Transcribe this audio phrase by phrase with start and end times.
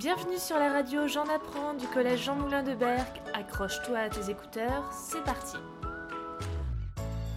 [0.00, 3.20] Bienvenue sur la radio J'en apprends du collège Jean Moulin de Berck.
[3.34, 5.58] Accroche-toi à tes écouteurs, c'est parti.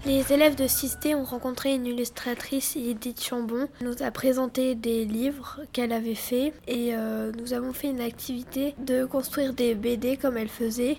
[0.05, 3.67] Les élèves de 6D ont rencontré une illustratrice, Edith Chambon.
[3.81, 7.99] Elle nous a présenté des livres qu'elle avait fait et euh, nous avons fait une
[7.99, 10.95] activité de construire des BD comme elle faisait.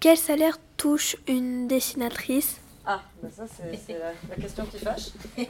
[0.00, 2.56] Quel salaire touche une dessinatrice?
[2.84, 5.10] Ah, bah ça c'est la, la question qui fâche.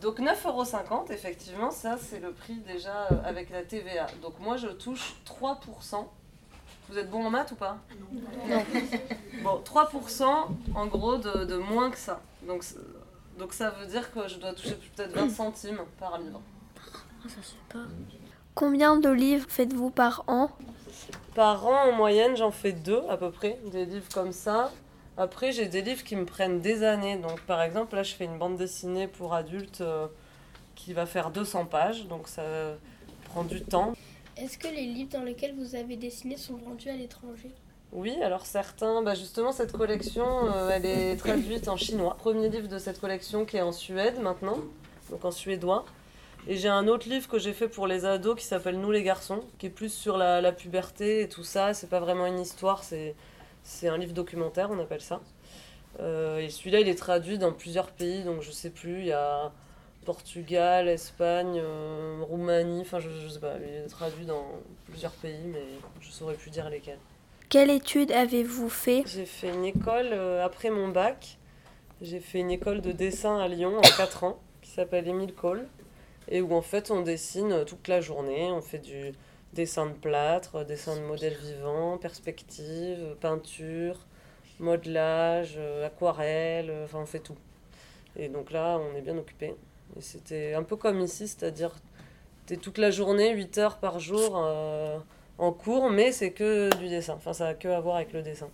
[0.00, 4.06] Donc 9,50€, effectivement, ça c'est le prix déjà euh, avec la TVA.
[4.22, 6.06] Donc moi je touche 3%.
[6.88, 7.78] Vous êtes bon en maths ou pas?
[8.48, 8.64] Non.
[9.44, 10.24] Bon, 3%
[10.74, 12.20] en gros de, de moins que ça.
[12.46, 12.64] Donc,
[13.52, 16.40] ça veut dire que je dois toucher peut-être 20 centimes par livre.
[18.54, 20.50] Combien de livres faites-vous par an?
[21.34, 24.72] Par an, en moyenne, j'en fais deux à peu près, des livres comme ça.
[25.16, 27.16] Après, j'ai des livres qui me prennent des années.
[27.16, 30.06] Donc, par exemple, là, je fais une bande dessinée pour adultes euh,
[30.74, 32.06] qui va faire 200 pages.
[32.06, 32.42] Donc, ça
[33.24, 33.92] prend du temps.
[34.36, 37.50] Est-ce que les livres dans lesquels vous avez dessiné sont vendus à l'étranger?
[37.92, 42.16] Oui, alors certains, bah justement, cette collection, euh, elle est traduite en chinois.
[42.18, 44.58] Premier livre de cette collection qui est en Suède maintenant,
[45.10, 45.84] donc en suédois.
[46.46, 49.02] Et j'ai un autre livre que j'ai fait pour les ados qui s'appelle Nous les
[49.02, 51.74] garçons, qui est plus sur la, la puberté et tout ça.
[51.74, 53.14] C'est pas vraiment une histoire, c'est,
[53.62, 55.20] c'est un livre documentaire, on appelle ça.
[56.00, 59.12] Euh, et celui-là, il est traduit dans plusieurs pays, donc je sais plus, il y
[59.12, 59.52] a
[60.04, 64.46] Portugal, Espagne, euh, Roumanie, enfin je, je sais pas, il est traduit dans
[64.86, 65.64] plusieurs pays, mais
[66.00, 66.98] je saurais plus dire lesquels.
[67.48, 69.02] Quelle étude avez-vous fait?
[69.06, 71.38] J'ai fait une école euh, après mon bac.
[72.00, 75.66] J'ai fait une école de dessin à Lyon en 4 ans qui s'appelle Émile Cole
[76.28, 78.50] et où en fait on dessine toute la journée.
[78.52, 79.12] On fait du
[79.52, 84.06] dessin de plâtre, dessin de modèles vivants, perspective, peinture,
[84.60, 87.36] modelage, euh, aquarelle, euh, enfin on fait tout.
[88.16, 89.54] Et donc là on est bien occupé.
[89.96, 91.72] Et c'était un peu comme ici, c'est-à-dire
[92.46, 94.98] t'es toute la journée, 8 heures par jour euh,
[95.38, 97.14] en cours, mais c'est que du dessin.
[97.14, 98.48] Enfin ça a que à voir avec le dessin.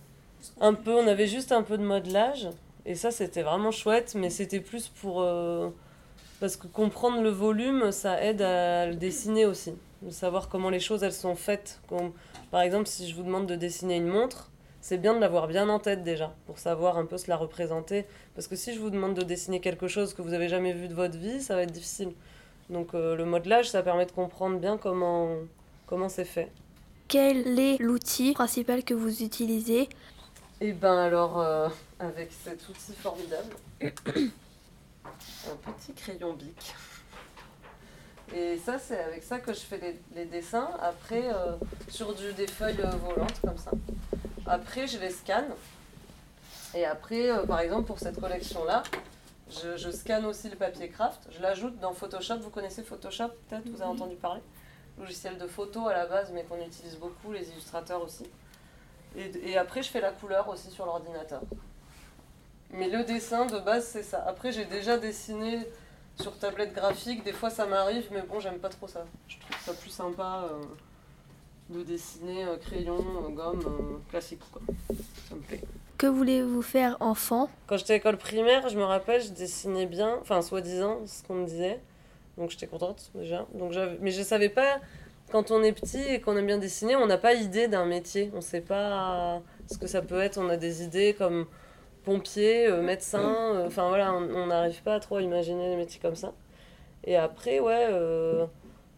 [0.61, 2.47] Un peu, on avait juste un peu de modelage,
[2.85, 5.25] et ça c'était vraiment chouette, mais c'était plus pour.
[6.39, 9.73] parce que comprendre le volume, ça aide à le dessiner aussi.
[10.01, 11.79] De savoir comment les choses elles sont faites.
[11.87, 12.11] Comme,
[12.51, 15.67] par exemple, si je vous demande de dessiner une montre, c'est bien de l'avoir bien
[15.69, 18.05] en tête déjà, pour savoir un peu se la représenter.
[18.35, 20.87] Parce que si je vous demande de dessiner quelque chose que vous avez jamais vu
[20.87, 22.13] de votre vie, ça va être difficile.
[22.69, 25.29] Donc euh, le modelage, ça permet de comprendre bien comment
[25.87, 26.51] comment c'est fait.
[27.07, 29.87] Quel est l'outil principal que vous utilisez?
[30.59, 31.69] Et ben alors, euh,
[31.99, 33.87] avec cet outil formidable, un
[35.71, 36.75] petit crayon bic.
[38.35, 40.69] Et ça, c'est avec ça que je fais les, les dessins.
[40.81, 41.53] Après, euh,
[41.89, 43.71] sur du, des feuilles euh, volantes comme ça.
[44.45, 45.49] Après, je les scanne.
[46.75, 48.83] Et après, euh, par exemple, pour cette collection-là,
[49.49, 51.21] je, je scanne aussi le papier craft.
[51.31, 52.39] Je l'ajoute dans Photoshop.
[52.39, 53.67] Vous connaissez Photoshop Peut-être?
[53.69, 54.41] Vous avez entendu parler?
[54.99, 58.25] Logiciel de photo à la base, mais qu'on utilise beaucoup, les illustrateurs aussi.
[59.15, 61.41] Et, et après, je fais la couleur aussi sur l'ordinateur.
[62.71, 64.23] Mais le dessin de base, c'est ça.
[64.27, 65.65] Après, j'ai déjà dessiné
[66.19, 67.23] sur tablette graphique.
[67.23, 69.05] Des fois, ça m'arrive, mais bon, j'aime pas trop ça.
[69.27, 74.61] Je trouve ça plus sympa euh, de dessiner euh, crayon, euh, gomme, euh, classique, quoi.
[75.29, 75.61] Ça me plaît.
[75.97, 77.49] Que voulez-vous faire enfant?
[77.65, 81.27] Quand j'étais à l'école primaire, je me rappelle, je dessinais bien, enfin, soi-disant, c'est ce
[81.27, 81.79] qu'on me disait.
[82.37, 83.47] Donc, j'étais contente, déjà.
[83.55, 84.79] Donc, mais je savais pas,
[85.31, 88.31] quand on est petit et qu'on aime bien dessiner, on n'a pas idée d'un métier.
[88.35, 90.37] On sait pas ce que ça peut être.
[90.37, 91.47] On a des idées comme
[92.07, 93.19] pompier, euh, médecin.
[93.55, 96.31] euh, Enfin, voilà, on n'arrive pas à trop imaginer des métiers comme ça.
[97.03, 98.45] Et après, ouais, euh,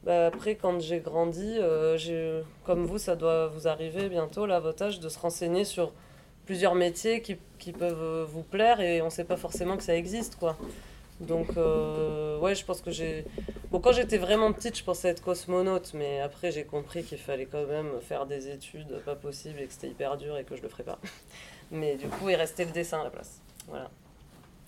[0.03, 1.57] bah, après, quand j'ai grandi,
[1.97, 5.65] j'ai- comme vous, ça doit vous arriver bientôt, là, à votre âge, de se renseigner
[5.65, 5.91] sur
[6.45, 10.35] plusieurs métiers qui, qui peuvent vous plaire et on sait pas forcément que ça existe,
[10.37, 10.55] quoi.
[11.19, 11.49] Donc,
[12.43, 13.25] ouais, je pense que j'ai...
[13.71, 17.45] Bon, quand j'étais vraiment petite, je pensais être cosmonaute, mais après, j'ai compris qu'il fallait
[17.45, 20.63] quand même faire des études pas possibles et que c'était hyper dur et que je
[20.63, 20.97] le ferais pas.
[21.71, 23.39] Mais du coup, il restait le dessin à la place.
[23.67, 23.91] Voilà.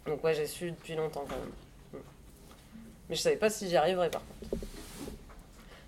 [0.06, 2.00] Donc, ouais, j'ai su depuis longtemps quand même.
[2.02, 2.06] Mm.
[3.10, 4.64] Mais je savais pas si j'y arriverais par contre.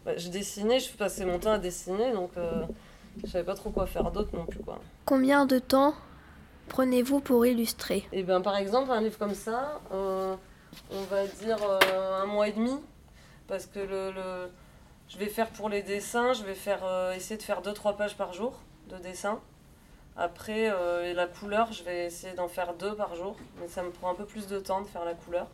[0.06, 2.66] Bah, je dessinais, je passais mon temps à dessiner, donc euh,
[3.24, 4.80] je savais pas trop quoi faire d'autre non plus, quoi.
[5.06, 5.94] Combien de temps
[6.68, 8.08] prenez-vous pour illustrer?
[8.12, 10.36] Et bien, par exemple, un livre comme ça, euh,
[10.92, 12.74] on va dire euh, un mois et demi,
[13.48, 14.52] parce que le, le-
[15.10, 18.16] je vais faire pour les dessins, je vais faire, euh, essayer de faire 2-3 pages
[18.18, 18.60] par jour
[18.90, 19.40] de dessin.
[20.16, 23.82] Après, euh, et la couleur, je vais essayer d'en faire deux par jour, mais ça
[23.84, 25.48] me prend un peu plus de temps de faire la couleur.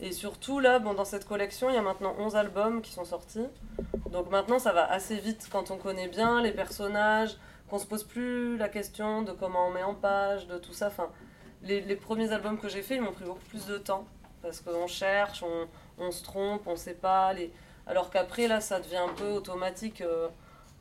[0.00, 3.04] Et surtout, là, bon, dans cette collection, il y a maintenant 11 albums qui sont
[3.04, 3.46] sortis.
[4.10, 7.36] Donc maintenant, ça va assez vite quand on connaît bien les personnages,
[7.70, 10.88] qu'on se pose plus la question de comment on met en page, de tout ça.
[10.88, 11.08] Enfin,
[11.62, 14.04] les, les premiers albums que j'ai faits, ils m'ont pris beaucoup plus de temps.
[14.42, 15.68] Parce qu'on cherche, on,
[15.98, 17.32] on se trompe, on sait pas.
[17.32, 17.52] Les...
[17.86, 20.00] Alors qu'après, là, ça devient un peu automatique.
[20.00, 20.28] euh,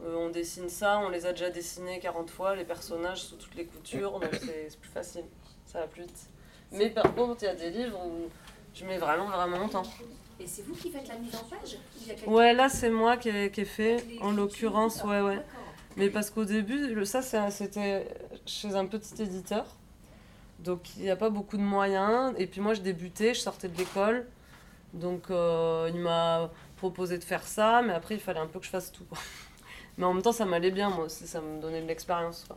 [0.04, 3.54] euh, on dessine ça, on les a déjà dessinés 40 fois, les personnages sous toutes
[3.54, 5.26] les coutures, donc c'est plus facile,
[5.68, 6.28] ça va plus vite.
[6.72, 8.28] Mais par contre, il y a des livres où
[8.74, 9.84] je mets vraiment, vraiment longtemps.
[10.40, 11.78] Et c'est vous qui faites la mise en page?
[12.26, 15.40] Ouais, là, c'est moi qui ai, qui ai fait, en l'occurrence, ouais, ouais.
[15.98, 17.22] Mais parce qu'au début, le- ça,
[17.52, 18.08] c'était
[18.48, 19.66] chez un petit éditeur.
[20.64, 22.34] Donc, il n'y a pas beaucoup de moyens.
[22.38, 24.28] Et puis, moi, je débutais, je sortais de l'école.
[24.94, 27.82] Donc, euh, il m'a proposé de faire ça.
[27.82, 29.06] Mais après, il fallait un peu que je fasse tout.
[29.06, 29.18] quoi.
[29.98, 31.28] Mais en même temps, ça m'allait bien, moi aussi.
[31.28, 32.48] Ça me donnait de l'expérience.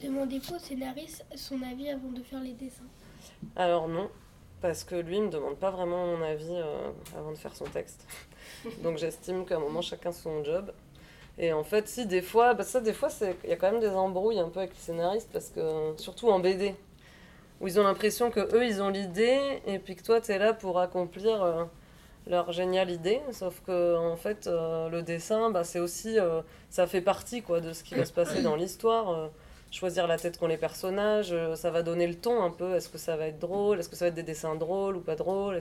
[0.00, 2.84] Demandez-vous au scénariste son avis avant de faire les dessins.
[3.56, 4.08] Alors, non.
[4.60, 7.66] Parce que lui, il me demande pas vraiment mon avis euh, avant de faire son
[7.66, 8.06] texte.
[8.82, 10.72] Donc, j'estime qu'à un moment, chacun son job.
[11.38, 13.08] Et en fait, si, des fois, bah ça, des fois,
[13.44, 16.28] il y a quand même des embrouilles un peu avec les scénaristes, parce que, surtout
[16.30, 16.74] en BD,
[17.60, 20.38] où ils ont l'impression que eux ils ont l'idée, et puis que toi, tu es
[20.38, 21.64] là pour accomplir euh,
[22.28, 23.20] leur géniale idée.
[23.32, 27.60] Sauf que, en fait, euh, le dessin, bah, c'est aussi, euh, ça fait partie quoi,
[27.60, 29.30] de ce qui va se passer dans l'histoire.
[29.70, 32.74] choisir la tête qu'ont les personnages, ça va donner le ton un peu.
[32.76, 33.80] Est-ce que ça va être drôle?
[33.80, 35.58] Est-ce que ça va être des dessins drôles ou pas drôles?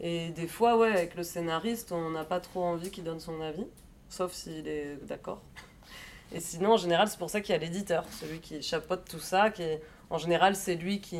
[0.00, 3.40] Et des fois, ouais, avec le scénariste, on n'a pas trop envie qu'il donne son
[3.40, 3.66] avis,
[4.08, 5.42] sauf s'il est d'accord.
[6.32, 9.20] Et sinon, en général, c'est pour ça qu'il y a l'éditeur, celui qui chapeaute tout
[9.20, 9.62] ça, qui
[10.10, 11.18] en général, c'est lui qui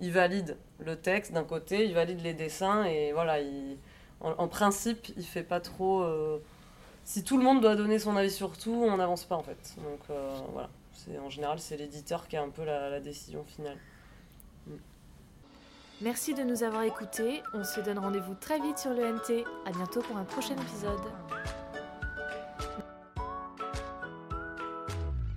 [0.00, 3.76] valide le texte d'un côté, il valide les dessins, et voilà, il...
[4.20, 6.02] en, principe, il fait pas trop...
[6.02, 6.38] euh,
[7.04, 9.74] Si tout le monde doit donner son avis sur tout, on n'avance pas en fait.
[9.76, 10.70] Donc euh, voilà,
[11.22, 13.78] en général, c'est l'éditeur qui a un peu la, décision finale.
[16.02, 17.42] Merci de nous avoir écoutés.
[17.52, 19.44] On se donne rendez-vous très vite sur le NT.
[19.66, 21.02] À bientôt pour un prochain épisode.